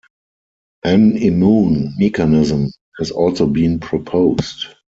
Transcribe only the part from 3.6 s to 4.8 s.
proposed.